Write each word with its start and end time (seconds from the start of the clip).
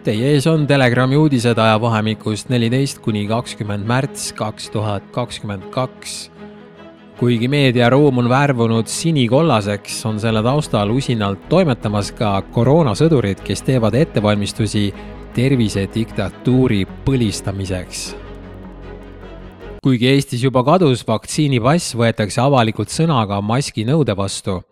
Teie 0.00 0.30
ees 0.32 0.46
on 0.48 0.62
Telegrami 0.64 1.18
uudised 1.20 1.58
ajavahemikust 1.60 2.48
neliteist 2.48 3.02
kuni 3.04 3.26
kakskümmend 3.28 3.84
märts 3.84 4.30
kaks 4.32 4.70
tuhat 4.72 5.04
kakskümmend 5.12 5.66
kaks. 5.74 6.30
kuigi 7.18 7.48
meediaruum 7.52 8.18
on 8.22 8.28
värvunud 8.32 8.88
sinikollaseks, 8.88 9.98
on 10.08 10.16
selle 10.20 10.40
taustal 10.42 10.88
usinalt 10.90 11.42
toimetamas 11.52 12.14
ka 12.16 12.30
koroonasõdurid, 12.54 13.44
kes 13.44 13.60
teevad 13.62 13.94
ettevalmistusi 13.94 14.86
tervisediktatuuri 15.36 16.86
põlistamiseks. 17.04 18.14
kuigi 19.84 20.08
Eestis 20.14 20.48
juba 20.48 20.64
kadus 20.64 21.04
vaktsiinipass, 21.04 21.92
võetakse 21.92 22.40
avalikult 22.40 22.88
sõna 22.88 23.20
ka 23.28 23.44
maski 23.44 23.84
nõude 23.84 24.16
vastu 24.16 24.62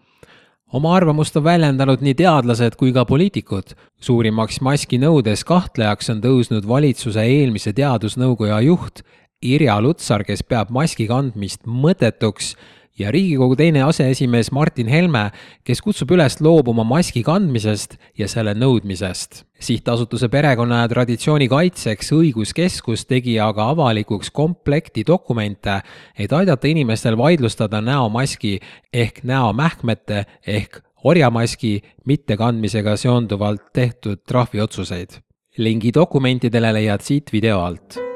oma 0.73 0.95
arvamust 0.96 1.37
on 1.37 1.45
väljendanud 1.45 2.03
nii 2.05 2.14
teadlased 2.19 2.77
kui 2.77 2.93
ka 2.93 3.05
poliitikud. 3.09 3.75
suurimaks 4.00 4.61
maskinõudes 4.61 5.45
kahtlejaks 5.45 6.11
on 6.13 6.21
tõusnud 6.22 6.68
valitsuse 6.68 7.25
eelmise 7.25 7.72
teadusnõukoja 7.72 8.61
juht 8.67 9.03
Irja 9.43 9.81
Lutsar, 9.81 10.25
kes 10.26 10.43
peab 10.43 10.71
maski 10.75 11.07
kandmist 11.07 11.61
mõttetuks 11.67 12.57
ja 12.98 13.11
Riigikogu 13.11 13.57
teine 13.57 13.82
aseesimees 13.82 14.50
Martin 14.52 14.88
Helme, 14.88 15.29
kes 15.64 15.82
kutsub 15.84 16.11
üles 16.16 16.39
loobuma 16.40 16.84
maski 16.84 17.22
kandmisest 17.26 17.96
ja 18.18 18.29
selle 18.29 18.54
nõudmisest. 18.54 19.44
sihtasutuse 19.61 20.29
Perekonna 20.29 20.82
ja 20.82 20.89
Traditsiooni 20.89 21.48
Kaitseks 21.48 22.12
õiguskeskus 22.14 23.06
tegi 23.06 23.39
aga 23.40 23.70
avalikuks 23.75 24.30
komplekti 24.30 25.04
dokumente, 25.06 25.80
et 26.18 26.32
aidata 26.32 26.68
inimestel 26.68 27.16
vaidlustada 27.18 27.80
näomaski 27.80 28.58
ehk 28.92 29.22
näomähkmete 29.22 30.25
ehk 30.46 30.82
orjamaski 31.04 31.80
mittekandmisega 32.05 32.97
seonduvalt 32.97 33.72
tehtud 33.72 34.25
trahviotsuseid. 34.27 35.22
lingi 35.58 35.91
dokumentidele 35.94 36.72
leiad 36.72 37.00
siit 37.03 37.33
video 37.33 37.58
alt 37.61 38.08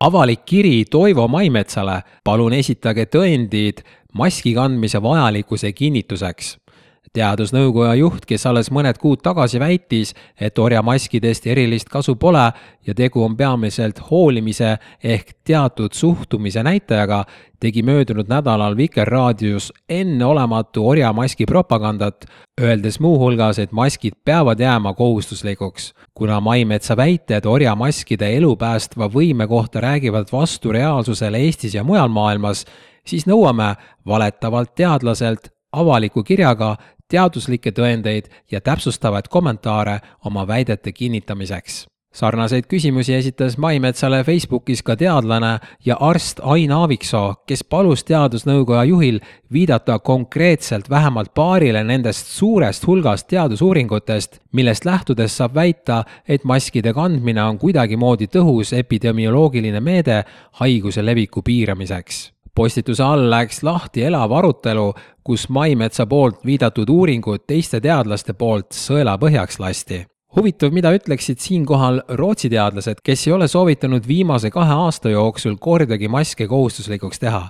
avalik 0.00 0.44
kiri 0.46 0.84
Toivo 0.90 1.26
Maimetsale, 1.28 2.02
palun 2.24 2.54
esitage 2.54 3.08
tõendid 3.10 3.82
maski 4.14 4.54
kandmise 4.54 5.02
vajalikkuse 5.02 5.72
kinnituseks 5.72 6.56
teadusnõukoja 7.12 7.94
juht, 7.98 8.26
kes 8.28 8.46
alles 8.46 8.70
mõned 8.74 8.98
kuud 9.00 9.22
tagasi 9.24 9.60
väitis, 9.60 10.14
et 10.40 10.58
orjamaskidest 10.58 11.46
erilist 11.46 11.88
kasu 11.88 12.16
pole 12.16 12.44
ja 12.86 12.94
tegu 12.94 13.22
on 13.24 13.36
peamiselt 13.36 14.00
hoolimise 14.10 14.76
ehk 15.04 15.34
teatud 15.44 15.92
suhtumise 15.92 16.62
näitajaga, 16.62 17.24
tegi 17.60 17.82
möödunud 17.82 18.28
nädalal 18.28 18.76
Vikerraadios 18.76 19.72
enneolematu 19.88 20.88
orjamaski 20.88 21.46
propagandat, 21.46 22.26
öeldes 22.60 23.00
muuhulgas, 23.00 23.58
et 23.58 23.72
maskid 23.72 24.14
peavad 24.24 24.60
jääma 24.60 24.94
kohustuslikuks. 24.94 25.94
kuna 26.14 26.40
Maimetsa 26.40 26.96
väited 26.96 27.46
orjamaskide 27.46 28.36
elu 28.36 28.56
päästva 28.56 29.08
võime 29.08 29.46
kohta 29.46 29.80
räägivad 29.80 30.26
vastu 30.32 30.72
reaalsusele 30.72 31.38
Eestis 31.38 31.74
ja 31.74 31.84
mujal 31.84 32.08
maailmas, 32.08 32.64
siis 33.06 33.26
nõuame 33.26 33.74
valetavalt 34.06 34.74
teadlaselt 34.74 35.48
avaliku 35.72 36.22
kirjaga 36.22 36.76
teaduslikke 37.08 37.72
tõendeid 37.72 38.28
ja 38.50 38.60
täpsustavaid 38.60 39.28
kommentaare 39.28 40.00
oma 40.24 40.46
väidete 40.46 40.92
kinnitamiseks. 40.92 41.86
sarnaseid 42.12 42.64
küsimusi 42.66 43.14
esitas 43.14 43.58
Maimetsale 43.58 44.24
Facebookis 44.24 44.82
ka 44.82 44.96
teadlane 44.96 45.58
ja 45.84 45.96
arst 46.00 46.40
Ain 46.42 46.72
Aaviksoo, 46.72 47.34
kes 47.46 47.64
palus 47.64 48.04
teadusnõukoja 48.04 48.84
juhil 48.84 49.20
viidata 49.52 49.98
konkreetselt 49.98 50.90
vähemalt 50.90 51.34
paarile 51.34 51.84
nendest 51.84 52.26
suurest 52.26 52.86
hulgast 52.86 53.28
teadusuuringutest, 53.28 54.40
millest 54.52 54.84
lähtudes 54.84 55.36
saab 55.36 55.54
väita, 55.54 56.04
et 56.28 56.44
maskide 56.44 56.92
kandmine 56.92 57.42
on 57.42 57.58
kuidagimoodi 57.58 58.26
tõhus 58.26 58.72
epidemioloogiline 58.72 59.80
meede 59.80 60.24
haiguse 60.52 61.04
leviku 61.04 61.42
piiramiseks 61.42 62.37
postituse 62.58 63.02
all 63.04 63.28
läks 63.30 63.62
lahti 63.62 64.02
elav 64.08 64.32
arutelu, 64.34 64.88
kus 65.24 65.46
Maimetsa 65.48 66.08
poolt 66.10 66.40
viidatud 66.46 66.90
uuringud 66.90 67.44
teiste 67.46 67.78
teadlaste 67.80 68.34
poolt 68.34 68.74
sõelapõhjaks 68.74 69.60
lasti. 69.62 70.06
huvitav, 70.36 70.72
mida 70.74 70.90
ütleksid 70.94 71.38
siinkohal 71.38 72.00
Rootsi 72.18 72.50
teadlased, 72.50 72.98
kes 73.04 73.26
ei 73.26 73.32
ole 73.32 73.48
soovitanud 73.48 74.08
viimase 74.08 74.50
kahe 74.50 74.74
aasta 74.74 75.10
jooksul 75.10 75.54
kordagi 75.60 76.08
maske 76.08 76.48
kohustuslikuks 76.48 77.18
teha. 77.18 77.48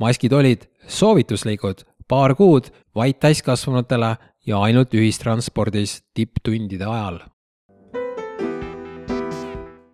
maskid 0.00 0.32
olid 0.32 0.66
soovituslikud 0.86 1.84
paar 2.08 2.34
kuud 2.34 2.72
vaid 2.94 3.20
täiskasvanutele 3.20 4.16
ja 4.46 4.60
ainult 4.60 4.94
ühistranspordis 4.94 6.02
tipptundide 6.14 6.84
ajal. 6.84 7.20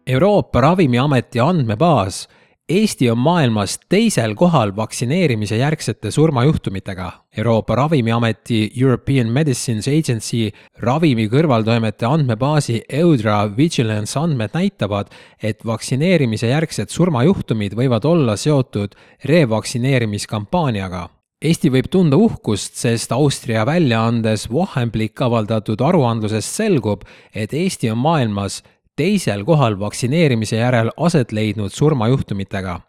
Euroopa 0.06 0.60
Ravimiameti 0.60 1.40
andmebaas 1.40 2.28
Eesti 2.66 3.06
on 3.10 3.18
maailmas 3.22 3.76
teisel 3.86 4.32
kohal 4.34 4.72
vaktsineerimise 4.76 5.56
järgsete 5.56 6.10
surmajuhtumitega. 6.10 7.12
Euroopa 7.38 7.74
Ravimiameti 7.74 8.72
European 8.80 9.30
Medicines 9.30 9.86
Agency 9.86 10.50
ravimi 10.82 11.28
kõrvaltoimete 11.30 12.08
andmebaasi 12.10 12.80
Eudra 12.88 13.44
Vigilance 13.56 14.18
andmed 14.18 14.50
näitavad, 14.58 15.14
et 15.42 15.62
vaktsineerimise 15.62 16.50
järgsed 16.50 16.90
surmajuhtumid 16.90 17.78
võivad 17.78 18.04
olla 18.04 18.34
seotud 18.36 18.98
revaktsineerimiskampaaniaga 19.30 21.06
Eesti 21.44 21.68
võib 21.68 21.86
tunda 21.92 22.16
uhkust, 22.16 22.78
sest 22.80 23.10
Austria 23.12 23.66
väljaandes 23.68 24.46
Wochenblick 24.48 25.20
avaldatud 25.20 25.82
aruandlusest 25.84 26.62
selgub, 26.62 27.02
et 27.36 27.52
Eesti 27.52 27.90
on 27.92 28.00
maailmas 28.00 28.62
teisel 28.96 29.44
kohal 29.44 29.78
vaktsineerimise 29.80 30.56
järel 30.56 30.90
aset 30.96 31.32
leidnud 31.32 31.70
surmajuhtumitega. 31.72 32.80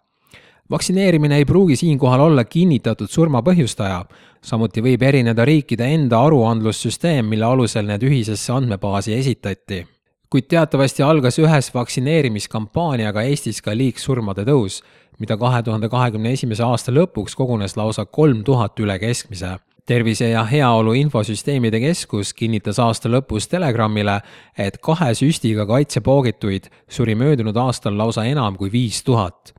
vaktsineerimine 0.72 1.38
ei 1.38 1.45
pruugi 1.45 1.75
siinkohal 1.75 2.19
olla 2.19 2.44
kinnitatud 2.44 3.07
surma 3.07 3.41
põhjustaja, 3.41 4.06
samuti 4.41 4.81
võib 4.81 5.03
erineda 5.03 5.45
riikide 5.45 5.88
enda 5.95 6.19
aruandlussüsteem, 6.23 7.25
mille 7.25 7.45
alusel 7.45 7.85
need 7.88 8.03
ühisesse 8.03 8.53
andmebaasi 8.53 9.13
esitati. 9.13 9.85
kuid 10.29 10.47
teatavasti 10.47 11.03
algas 11.03 11.40
ühes 11.40 11.73
vaktsineerimiskampaaniaga 11.73 13.22
Eestis 13.22 13.62
ka 13.62 13.75
liigsurmade 13.75 14.44
tõus, 14.44 14.81
mida 15.19 15.38
kahe 15.38 15.63
tuhande 15.63 15.89
kahekümne 15.89 16.31
esimese 16.31 16.63
aasta 16.63 16.91
lõpuks 16.91 17.35
kogunes 17.35 17.78
lausa 17.78 18.06
kolm 18.06 18.44
tuhat 18.44 18.79
üle 18.79 19.00
keskmise 19.00 19.57
tervise 19.88 20.30
ja 20.30 20.44
Heaolu 20.44 20.94
Infosüsteemide 20.94 21.80
Keskus 21.80 22.34
kinnitas 22.36 22.80
aasta 22.84 23.09
lõpus 23.09 23.48
Telegramile, 23.48 24.20
et 24.59 24.81
kahe 24.84 25.14
süstiga 25.16 25.66
kaitsepoogituid 25.70 26.68
suri 26.92 27.16
möödunud 27.16 27.56
aastal 27.58 27.96
lausa 27.98 28.25
enam 28.28 28.58
kui 28.59 28.72
viis 28.72 29.03
tuhat. 29.03 29.53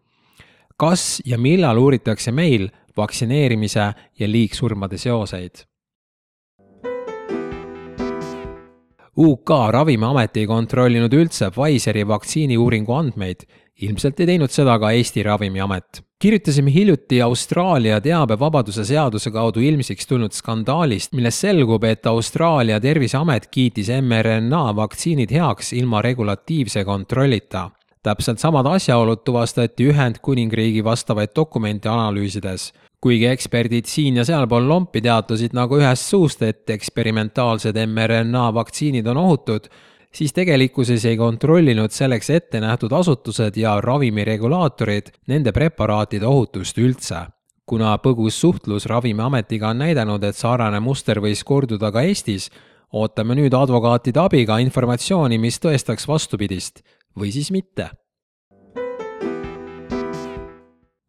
kas 0.78 1.22
ja 1.26 1.38
millal 1.38 1.78
uuritakse 1.78 2.30
meil 2.32 2.68
vaktsineerimise 2.96 3.92
ja 4.18 4.28
liigsurmade 4.28 4.98
seoseid? 4.98 5.64
UK 9.18 9.50
Ravimiamet 9.70 10.36
ei 10.36 10.46
kontrollinud 10.46 11.12
üldse 11.12 11.50
Pfizeri 11.50 12.04
vaktsiiniuuringu 12.06 12.94
andmeid, 12.94 13.40
ilmselt 13.82 14.20
ei 14.20 14.26
teinud 14.26 14.50
seda 14.50 14.78
ka 14.78 14.90
Eesti 14.90 15.22
Ravimiamet 15.22 16.08
kirjutasime 16.18 16.74
hiljuti 16.74 17.22
Austraalia 17.22 18.00
teabevabaduse 18.00 18.84
seaduse 18.84 19.30
kaudu 19.30 19.60
ilmsiks 19.60 20.06
tulnud 20.06 20.34
skandaalist, 20.34 21.12
millest 21.14 21.44
selgub, 21.44 21.84
et 21.84 22.06
Austraalia 22.06 22.80
terviseamet 22.82 23.46
kiitis 23.54 23.92
mRNA 24.02 24.64
vaktsiinid 24.76 25.30
heaks 25.30 25.72
ilma 25.72 26.02
regulatiivse 26.02 26.84
kontrollita. 26.84 27.70
täpselt 28.02 28.38
samad 28.38 28.66
asjaolud 28.66 29.20
tuvastati 29.24 29.84
Ühendkuningriigi 29.90 30.84
vastavaid 30.84 31.28
dokumente 31.36 31.88
analüüsides. 31.88 32.72
kuigi 33.00 33.26
eksperdid 33.26 33.84
siin 33.84 34.16
ja 34.16 34.24
sealpool 34.24 34.68
lompi 34.68 35.00
teatasid 35.00 35.52
nagu 35.52 35.78
ühest 35.78 36.02
suust, 36.02 36.42
et 36.42 36.70
eksperimentaalsed 36.70 37.76
mRNA 37.86 38.54
vaktsiinid 38.54 39.06
on 39.06 39.16
ohutud, 39.16 39.68
siis 40.12 40.32
tegelikkuses 40.32 41.04
ei 41.04 41.16
kontrollinud 41.16 41.92
selleks 41.94 42.30
ette 42.30 42.60
nähtud 42.60 42.92
asutused 42.92 43.56
ja 43.56 43.80
ravimiregulaatorid 43.80 45.12
nende 45.28 45.52
preparaatide 45.52 46.26
ohutust 46.26 46.78
üldse. 46.78 47.26
kuna 47.68 47.98
põgus 48.00 48.40
suhtlus 48.40 48.86
Ravimiametiga 48.86 49.68
on 49.68 49.78
näidanud, 49.78 50.22
et 50.24 50.36
sarnane 50.36 50.80
muster 50.80 51.18
võis 51.20 51.42
korduda 51.44 51.90
ka 51.92 52.00
Eestis, 52.00 52.48
ootame 52.92 53.34
nüüd 53.36 53.52
advokaatide 53.52 54.20
abiga 54.20 54.56
informatsiooni, 54.58 55.38
mis 55.38 55.60
tõestaks 55.60 56.08
vastupidist 56.08 56.80
või 57.12 57.32
siis 57.32 57.50
mitte 57.52 57.90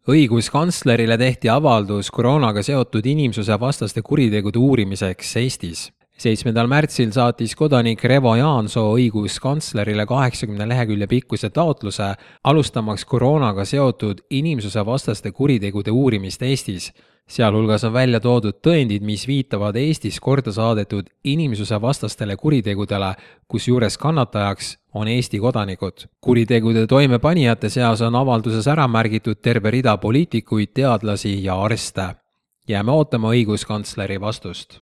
õiguskantslerile 0.09 1.17
tehti 1.17 1.49
avaldus 1.49 2.09
koroonaga 2.11 2.63
seotud 2.65 3.05
inimsusevastaste 3.05 4.01
kuritegude 4.01 4.59
uurimiseks 4.59 5.35
Eestis 5.37 5.87
seitsmendal 6.19 6.67
märtsil 6.67 7.13
saatis 7.15 7.53
kodanik 7.55 8.01
Revo 8.03 8.33
Jaansoo 8.35 8.91
õiguskantslerile 8.97 10.03
kaheksakümne 10.07 10.67
lehekülje 10.67 11.07
pikkuse 11.07 11.49
taotluse, 11.55 12.09
alustamaks 12.43 13.05
koroonaga 13.07 13.65
seotud 13.65 14.25
inimsusevastaste 14.29 15.31
kuritegude 15.31 15.91
uurimist 15.91 16.43
Eestis. 16.43 16.91
sealhulgas 17.29 17.83
on 17.83 17.93
välja 17.93 18.19
toodud 18.19 18.57
tõendid, 18.67 19.03
mis 19.05 19.27
viitavad 19.27 19.75
Eestis 19.75 20.19
korda 20.19 20.51
saadetud 20.51 21.09
inimsusevastastele 21.23 22.35
kuritegudele, 22.35 23.13
kusjuures 23.47 23.97
kannatajaks 23.97 24.77
on 24.93 25.07
Eesti 25.07 25.39
kodanikud. 25.39 26.07
kuritegude 26.21 26.87
toimepanijate 26.87 27.69
seas 27.69 28.01
on 28.01 28.15
avalduses 28.15 28.67
ära 28.67 28.87
märgitud 28.87 29.41
terve 29.41 29.71
rida 29.71 29.97
poliitikuid, 29.97 30.73
teadlasi 30.73 31.43
ja 31.43 31.61
arste. 31.61 32.15
jääme 32.67 32.91
ootama 32.91 33.29
õiguskantsleri 33.29 34.21
vastust 34.21 34.88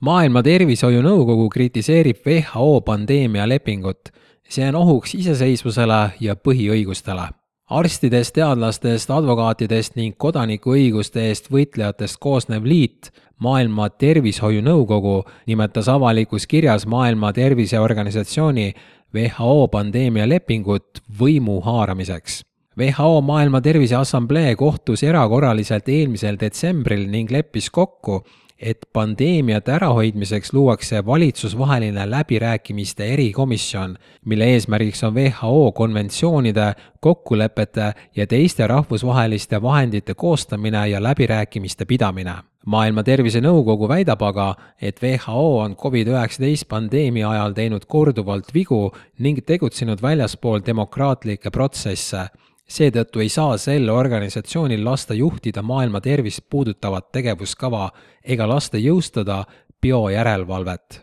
maailma 0.00 0.42
Tervishoiunõukogu 0.42 1.48
kritiseerib 1.48 2.16
WHO 2.26 2.80
pandeemialepingut. 2.80 4.10
see 4.48 4.68
on 4.68 4.74
ohuks 4.74 5.14
iseseisvusele 5.14 6.10
ja 6.20 6.36
põhiõigustele. 6.36 7.28
arstidest, 7.70 8.34
teadlastest, 8.34 9.10
advokaatidest 9.10 9.96
ning 9.96 10.16
kodanikuõiguste 10.16 11.20
eest 11.28 11.50
võitlejatest 11.50 12.16
koosnev 12.20 12.64
liit, 12.64 13.10
Maailma 13.38 13.90
Tervishoiunõukogu, 13.90 15.24
nimetas 15.46 15.88
avalikus 15.88 16.46
kirjas 16.46 16.86
Maailma 16.86 17.32
Terviseorganisatsiooni 17.32 18.72
WHO 19.14 19.68
pandeemialepingut 19.68 21.02
võimu 21.20 21.60
haaramiseks 21.60 22.42
WHO 22.78 23.20
Maailma 23.20 23.60
Terviseassamblee 23.60 24.54
kohtus 24.56 25.02
erakorraliselt 25.02 25.88
eelmisel 25.88 26.36
detsembril 26.40 27.06
ning 27.08 27.30
leppis 27.32 27.70
kokku, 27.70 28.20
et 28.58 28.78
pandeemiate 28.92 29.72
ärahoidmiseks 29.72 30.52
luuakse 30.52 31.06
valitsusvaheline 31.06 32.10
läbirääkimiste 32.10 33.06
erikomisjon, 33.06 33.98
mille 34.24 34.44
eesmärgiks 34.44 35.04
on 35.04 35.14
WHO 35.14 35.72
konventsioonide, 35.72 36.74
kokkulepete 37.00 37.92
ja 38.16 38.26
teiste 38.26 38.66
rahvusvaheliste 38.66 39.62
vahendite 39.62 40.14
koostamine 40.14 40.88
ja 40.88 41.02
läbirääkimiste 41.02 41.84
pidamine. 41.84 42.34
Maailma 42.66 43.02
Tervisenõukogu 43.02 43.88
väidab 43.88 44.22
aga, 44.22 44.54
et 44.82 45.02
WHO 45.02 45.58
on 45.58 45.76
Covid-19 45.76 46.66
pandeemia 46.68 47.30
ajal 47.30 47.52
teinud 47.52 47.84
korduvalt 47.86 48.50
vigu 48.54 48.90
ning 49.18 49.38
tegutsenud 49.46 50.02
väljaspool 50.02 50.64
demokraatlikke 50.66 51.50
protsesse 51.50 52.26
seetõttu 52.66 53.22
ei 53.22 53.30
saa 53.30 53.56
sel 53.58 53.88
organisatsioonil 53.90 54.84
lasta 54.84 55.14
juhtida 55.14 55.62
maailma 55.62 56.00
tervist 56.00 56.44
puudutavat 56.50 57.12
tegevuskava 57.14 57.90
ega 58.24 58.48
lasta 58.48 58.78
jõustada 58.78 59.44
biojärelevalvet. 59.82 61.02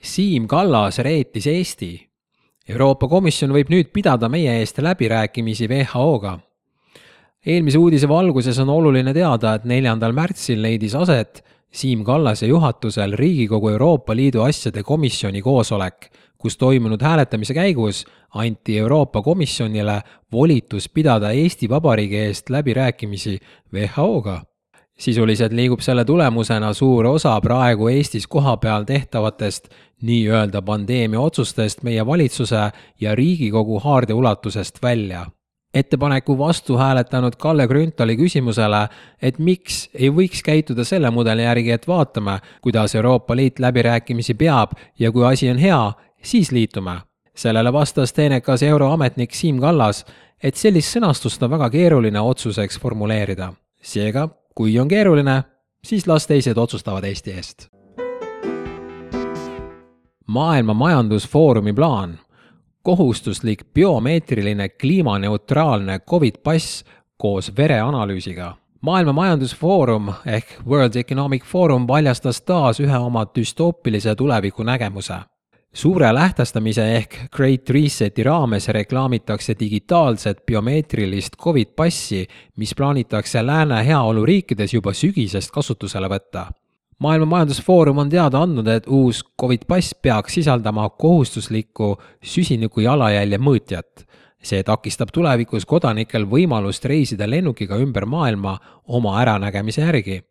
Siim 0.00 0.46
Kallas 0.48 0.98
reetis 1.04 1.46
Eesti. 1.46 1.92
Euroopa 2.70 3.08
Komisjon 3.08 3.52
võib 3.52 3.68
nüüd 3.72 3.90
pidada 3.92 4.28
meie 4.32 4.60
eest 4.60 4.78
läbirääkimisi 4.78 5.68
WHO-ga. 5.68 6.38
eelmise 7.46 7.78
uudise 7.78 8.08
valguses 8.08 8.58
on 8.58 8.68
oluline 8.68 9.12
teada, 9.14 9.54
et 9.54 9.64
neljandal 9.64 10.12
märtsil 10.12 10.62
leidis 10.62 10.94
aset 10.94 11.42
Siim 11.72 12.04
Kallase 12.04 12.46
juhatusel 12.46 13.12
Riigikogu 13.16 13.68
Euroopa 13.68 14.16
Liidu 14.16 14.42
asjade 14.42 14.82
komisjoni 14.82 15.42
koosolek 15.42 16.10
kus 16.40 16.56
toimunud 16.56 17.02
hääletamise 17.02 17.54
käigus 17.54 18.06
anti 18.34 18.78
Euroopa 18.78 19.22
Komisjonile 19.22 20.00
volitus 20.32 20.88
pidada 20.88 21.30
Eesti 21.30 21.68
Vabariigi 21.68 22.16
eest 22.16 22.50
läbirääkimisi 22.50 23.38
WHO-ga. 23.74 24.42
sisuliselt 25.00 25.52
liigub 25.52 25.80
selle 25.80 26.04
tulemusena 26.04 26.72
suur 26.72 27.06
osa 27.06 27.40
praegu 27.40 27.88
Eestis 27.88 28.26
kohapeal 28.26 28.84
tehtavatest 28.84 29.68
nii-öelda 30.02 30.62
pandeemia 30.62 31.20
otsustest 31.20 31.82
meie 31.82 32.06
valitsuse 32.06 32.70
ja 33.00 33.14
Riigikogu 33.14 33.78
haardeuulatusest 33.80 34.82
välja 34.82 35.26
ettepaneku 35.74 36.38
vastu 36.38 36.76
hääletanud 36.76 37.32
Kalle 37.38 37.66
Grünthali 37.68 38.16
küsimusele, 38.16 38.88
et 39.22 39.38
miks 39.38 39.90
ei 39.94 40.10
võiks 40.10 40.42
käituda 40.44 40.84
selle 40.84 41.10
mudeli 41.10 41.42
järgi, 41.42 41.70
et 41.70 41.88
vaatame, 41.88 42.38
kuidas 42.62 42.94
Euroopa 42.94 43.36
Liit 43.36 43.58
läbirääkimisi 43.58 44.34
peab 44.34 44.72
ja 44.98 45.12
kui 45.12 45.26
asi 45.26 45.50
on 45.50 45.58
hea, 45.58 45.92
siis 46.22 46.52
liitume. 46.52 47.00
sellele 47.34 47.72
vastas 47.72 48.12
teenekas 48.12 48.62
euroametnik 48.62 49.34
Siim 49.34 49.60
Kallas, 49.60 50.04
et 50.42 50.56
sellist 50.56 50.96
sõnastust 50.96 51.42
on 51.42 51.50
väga 51.50 51.70
keeruline 51.70 52.20
otsuseks 52.20 52.78
formuleerida. 52.80 53.52
seega, 53.82 54.28
kui 54.54 54.78
on 54.78 54.88
keeruline, 54.88 55.44
siis 55.84 56.06
las 56.06 56.26
teised 56.26 56.58
otsustavad 56.58 57.04
Eesti 57.04 57.30
eest. 57.30 57.68
maailma 60.26 60.74
Majandusfoorumi 60.74 61.72
plaan, 61.72 62.18
kohustuslik 62.90 63.64
biomeetriline 63.74 64.68
kliimaneutraalne 64.68 65.98
Covid 65.98 66.34
pass 66.42 66.84
koos 67.16 67.52
vereanalüüsiga 67.56 68.54
maailma 68.80 69.12
Majandusfoorum 69.12 70.08
ehk 70.26 70.46
World 70.66 70.96
Economic 70.98 71.44
Forum 71.44 71.86
paljastas 71.86 72.42
taas 72.42 72.80
ühe 72.80 72.98
oma 72.98 73.22
düstoopilise 73.36 74.14
tuleviku 74.14 74.66
nägemuse 74.66 75.20
suure 75.72 76.14
lähtestamise 76.14 76.86
ehk 76.96 77.14
Great 77.36 77.70
Reseti 77.70 78.26
raames 78.26 78.68
reklaamitakse 78.68 79.54
digitaalset 79.60 80.46
biomeetrilist 80.46 81.36
Covid 81.42 81.76
passi, 81.76 82.26
mis 82.56 82.74
plaanitakse 82.74 83.46
lääne 83.46 83.86
heaoluriikides 83.86 84.74
juba 84.74 84.92
sügisest 84.92 85.54
kasutusele 85.54 86.10
võtta. 86.10 86.48
Maailma 87.00 87.26
Majandusfoorum 87.26 87.98
on 87.98 88.10
teada 88.12 88.42
andnud, 88.44 88.68
et 88.68 88.86
uus 88.88 89.24
Covid 89.40 89.66
pass 89.68 89.94
peaks 89.94 90.38
sisaldama 90.38 90.88
kohustuslikku 90.90 91.96
süsiniku 92.22 92.86
jalajälje 92.86 93.38
mõõtjat. 93.38 94.06
see 94.40 94.62
takistab 94.64 95.10
tulevikus 95.12 95.66
kodanikel 95.68 96.24
võimalust 96.24 96.84
reisida 96.88 97.26
lennukiga 97.28 97.76
ümber 97.76 98.06
maailma 98.06 98.58
oma 98.88 99.18
äranägemise 99.20 99.82
järgi, 99.82 100.22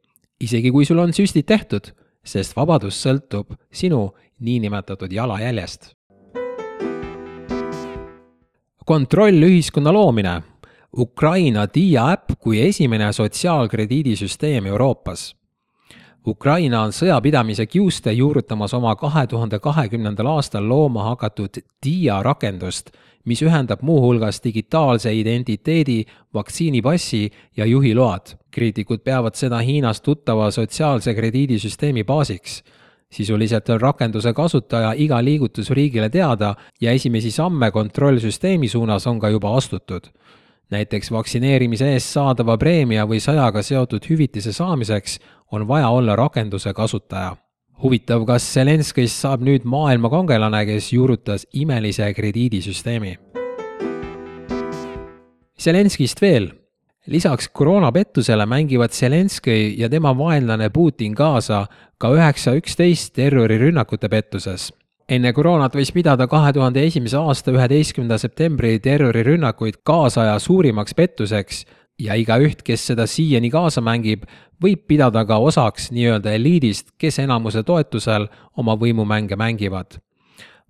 isegi 0.41 0.71
kui 0.71 0.85
sul 0.85 0.97
on 0.97 1.13
süstid 1.13 1.45
tehtud 1.45 1.91
sest 2.25 2.55
vabadus 2.57 2.99
sõltub 3.03 3.55
sinu 3.71 4.09
niinimetatud 4.39 5.11
jalajäljest. 5.11 5.95
kontrollühiskonna 8.89 9.91
loomine. 9.93 10.41
Ukraina 10.97 11.67
Dia 11.73 12.07
äpp 12.11 12.39
kui 12.39 12.61
esimene 12.61 13.13
sotsiaalkrediidisüsteem 13.13 14.65
Euroopas. 14.65 15.35
Ukraina 16.27 16.81
on 16.81 16.91
sõjapidamise 16.91 17.65
kiuste 17.65 18.11
juurutamas 18.11 18.73
oma 18.73 18.95
kahe 18.95 19.27
tuhande 19.27 19.59
kahekümnendal 19.59 20.27
aastal 20.27 20.67
looma 20.69 21.03
hakatud 21.03 21.61
Dia 21.83 22.23
rakendust 22.23 22.91
mis 23.25 23.41
ühendab 23.45 23.83
muuhulgas 23.85 24.41
digitaalse 24.43 25.13
identiteedi, 25.13 26.03
vaktsiinipassi 26.33 27.29
ja 27.57 27.65
juhiload. 27.65 28.35
kriitikud 28.51 28.99
peavad 29.05 29.35
seda 29.35 29.57
Hiinas 29.57 30.01
tuttava 30.01 30.51
sotsiaalse 30.51 31.13
krediidisüsteemi 31.13 32.03
baasiks. 32.03 32.63
sisuliselt 33.09 33.69
on 33.69 33.81
rakenduse 33.81 34.33
kasutaja 34.33 34.93
iga 34.97 35.23
liigutus 35.23 35.69
riigile 35.69 36.09
teada 36.09 36.55
ja 36.81 36.91
esimesi 36.91 37.31
samme 37.31 37.71
kontrollsüsteemi 37.71 38.67
suunas 38.67 39.07
on 39.07 39.19
ka 39.19 39.29
juba 39.29 39.57
astutud 39.57 40.09
näiteks 40.69 41.11
vaktsineerimise 41.11 41.93
eest 41.93 42.13
saadava 42.13 42.57
preemia 42.57 43.05
või 43.09 43.19
sajaga 43.19 43.63
seotud 43.65 44.05
hüvitise 44.09 44.53
saamiseks 44.53 45.19
on 45.51 45.67
vaja 45.67 45.89
olla 45.89 46.15
rakenduse 46.15 46.73
kasutaja 46.73 47.35
huvitav, 47.83 48.25
kas 48.27 48.45
Zelenskõist 48.53 49.23
saab 49.23 49.43
nüüd 49.45 49.65
maailma 49.69 50.11
kangelane, 50.11 50.65
kes 50.67 50.91
juurutas 50.93 51.45
imelise 51.53 52.11
krediidisüsteemi? 52.13 53.17
Zelenskist 55.59 56.21
veel. 56.21 56.51
lisaks 57.09 57.47
koroonapettusele 57.49 58.45
mängivad 58.45 58.93
Zelenskõi 58.93 59.79
ja 59.79 59.89
tema 59.89 60.11
vaenlane 60.17 60.69
Putin 60.69 61.15
kaasa 61.15 61.65
ka 61.97 62.11
üheksa 62.13 62.53
üksteist 62.55 63.13
terrorirünnakute 63.13 64.09
pettuses. 64.09 64.73
enne 65.09 65.33
koroonat 65.33 65.75
võis 65.75 65.91
pidada 65.93 66.27
kahe 66.27 66.53
tuhande 66.53 66.83
esimese 66.85 67.17
aasta 67.17 67.51
üheteistkümnenda 67.51 68.17
septembri 68.17 68.79
terrorirünnakuid 68.79 69.81
kaasaja 69.83 70.39
suurimaks 70.39 70.93
pettuseks 70.93 71.65
ja 71.98 72.16
igaüht, 72.18 72.62
kes 72.66 72.88
seda 72.90 73.06
siiani 73.06 73.50
kaasa 73.50 73.82
mängib, 73.84 74.24
võib 74.62 74.86
pidada 74.88 75.24
ka 75.26 75.38
osaks 75.38 75.90
nii-öelda 75.94 76.34
eliidist, 76.34 76.94
kes 76.98 77.20
enamuse 77.22 77.62
toetusel 77.62 78.28
oma 78.58 78.76
võimumänge 78.80 79.38
mängivad. 79.38 80.00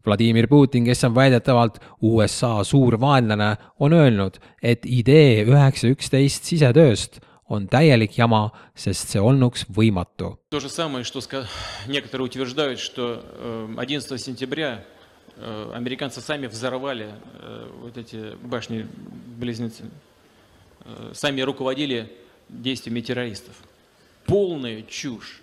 Vladimir 0.04 0.48
Putin, 0.48 0.84
kes 0.84 1.04
on 1.06 1.14
väidetavalt 1.16 1.78
USA 2.04 2.58
suur 2.64 2.98
vaenlane, 3.00 3.54
on 3.80 3.92
öelnud, 3.96 4.36
et 4.62 4.84
idee 4.84 5.46
üheksa 5.48 5.88
üksteist 5.94 6.44
sisetööst 6.44 7.22
on 7.48 7.68
täielik 7.68 8.18
jama, 8.18 8.48
sest 8.76 9.12
see 9.12 9.20
olnuks 9.20 9.64
võimatu. 9.72 10.36
То 10.50 10.60
же 10.60 10.68
самое, 10.68 11.04
что 11.04 11.20
некоторые 11.86 12.26
утверждают, 12.26 12.78
что 12.78 13.22
11 13.78 14.12
э, 14.12 14.18
сентября 14.18 14.84
э, 15.36 15.72
американцы 15.74 16.20
сами 16.20 16.46
взорвали 16.46 17.08
э, 17.08 17.70
вот 17.82 17.96
эти 17.96 18.36
башни-близнецы. 18.44 19.84
Э, 20.88 21.12
сами 21.14 21.40
руководили 21.40 22.08
действиями 22.48 23.00
террористов. 23.00 23.54
полная 24.26 24.82
чушь. 24.82 25.42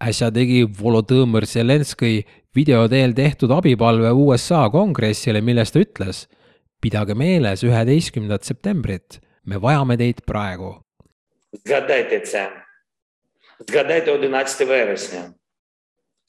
äsja 0.00 0.30
tegi 0.32 0.64
Volodõmõr 0.64 1.44
Zelenskõi 1.46 2.24
video 2.54 2.88
teel 2.88 3.14
tehtud 3.14 3.50
abipalve 3.50 4.10
USA 4.12 4.68
kongressile, 4.70 5.40
milles 5.40 5.70
ta 5.70 5.80
ütles. 5.80 6.26
pidage 6.80 7.14
meeles 7.14 7.62
üheteistkümnendat 7.62 8.44
septembrit, 8.44 9.20
me 9.44 9.56
vajame 9.56 9.96
teid 9.96 10.24
praegu. 10.26 10.82
Згадайте 11.64 12.20
це. 12.20 12.50
Згадайте 13.68 14.12
11 14.12 14.66
вересня. 14.66 15.34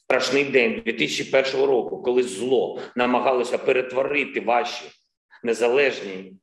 Страшний 0.03 0.43
день 0.43 0.81
2001 0.85 1.65
року, 1.65 2.01
коли 2.03 2.23
зло 2.23 2.79
намагалося 2.95 3.57
перетворити 3.57 4.39
ваші 4.39 4.85
незалежні 5.43 6.33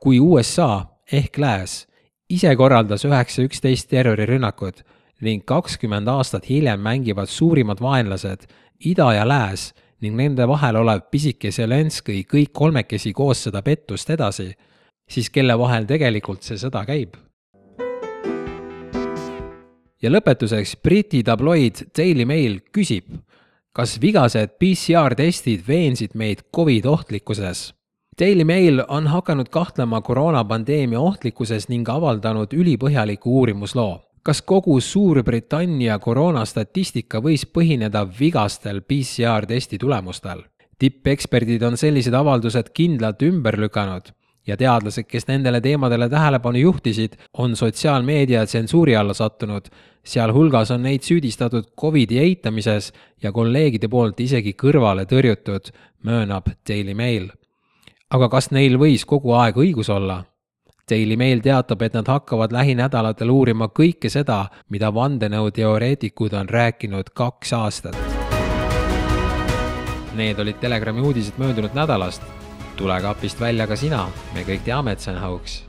kui 0.00 0.18
USA 0.20 0.86
ehk 1.11 1.37
Lääs 1.37 1.85
ise 2.29 2.55
korraldas 2.55 3.05
üheksa 3.05 3.43
üksteist 3.45 3.89
terrorirünnakud 3.91 4.81
ning 5.25 5.43
kakskümmend 5.45 6.07
aastat 6.09 6.49
hiljem 6.49 6.81
mängivad 6.81 7.29
suurimad 7.29 7.81
vaenlased, 7.81 8.47
ida 8.79 9.13
ja 9.13 9.27
lääs 9.27 9.73
ning 10.01 10.17
nende 10.17 10.47
vahel 10.47 10.81
olev 10.81 11.05
pisike 11.11 11.51
Zelenskõi 11.51 12.25
kõik 12.29 12.51
kolmekesi 12.53 13.13
koos 13.13 13.45
seda 13.45 13.61
pettust 13.61 14.09
edasi, 14.09 14.49
siis 15.09 15.29
kelle 15.29 15.55
vahel 15.57 15.85
tegelikult 15.85 16.43
see 16.43 16.59
sõda 16.59 16.83
käib? 16.87 17.15
ja 20.01 20.11
lõpetuseks 20.11 20.75
Briti 20.83 21.23
tabloid 21.25 21.87
Daily 21.97 22.25
Mail 22.29 22.59
küsib, 22.75 23.07
kas 23.73 23.95
vigased 24.01 24.57
PCR-testid 24.59 25.63
veensid 25.65 26.13
meid 26.13 26.43
Covid 26.53 26.85
ohtlikkuses 26.85 27.71
Daily 28.19 28.43
Mail 28.43 28.83
on 28.87 29.07
hakanud 29.07 29.45
kahtlema 29.51 30.01
koroonapandeemia 30.01 30.99
ohtlikkuses 30.99 31.65
ning 31.67 31.89
avaldanud 31.89 32.53
ülipõhjaliku 32.53 33.33
uurimusloo. 33.39 34.01
kas 34.23 34.41
kogu 34.41 34.79
Suurbritannia 34.79 35.99
koroonastatistika 35.99 37.19
võis 37.19 37.43
põhineda 37.45 38.07
vigastel 38.19 38.81
PCR-testi 38.81 39.77
tulemustel? 39.77 40.43
tippeksperdid 40.79 41.61
on 41.61 41.77
sellised 41.77 42.13
avaldused 42.13 42.71
kindlalt 42.73 43.21
ümber 43.21 43.59
lükanud 43.59 44.15
ja 44.47 44.57
teadlased, 44.57 45.03
kes 45.03 45.27
nendele 45.27 45.61
teemadele 45.61 46.09
tähelepanu 46.09 46.57
juhtisid, 46.57 47.19
on 47.33 47.55
sotsiaalmeedia 47.55 48.45
tsensuuri 48.45 48.95
alla 48.95 49.13
sattunud, 49.13 49.65
sealhulgas 50.03 50.71
on 50.71 50.83
neid 50.83 51.03
süüdistatud 51.03 51.73
Covidi 51.81 52.19
eitamises 52.19 52.93
ja 53.23 53.31
kolleegide 53.31 53.87
poolt 53.87 54.19
isegi 54.19 54.55
kõrvale 54.63 55.03
tõrjutud, 55.03 55.73
möönab 56.03 56.47
Daily 56.69 56.93
Mail 56.93 57.33
aga 58.15 58.29
kas 58.31 58.49
neil 58.55 58.79
võis 58.79 59.03
kogu 59.07 59.35
aeg 59.35 59.59
õigus 59.59 59.91
olla? 59.91 60.23
Daily 60.89 61.17
Mail 61.17 61.41
teatab, 61.41 61.81
et 61.81 61.95
nad 61.97 62.07
hakkavad 62.07 62.53
lähinädalatel 62.53 63.31
uurima 63.33 63.71
kõike 63.73 64.11
seda, 64.13 64.45
mida 64.69 64.91
vandenõuteoreetikud 64.93 66.35
on 66.37 66.49
rääkinud 66.49 67.09
kaks 67.17 67.55
aastat. 67.57 67.97
Need 70.15 70.39
olid 70.39 70.61
Telegrami 70.61 71.01
uudised 71.01 71.41
möödunud 71.41 71.73
nädalast. 71.75 72.21
tule 72.75 73.01
kapist 73.01 73.39
välja 73.39 73.67
ka 73.67 73.75
sina, 73.75 74.07
me 74.33 74.43
kõik 74.43 74.63
teame, 74.67 74.91
et 74.91 74.99
see 74.99 75.13
on 75.13 75.21
hauks 75.21 75.63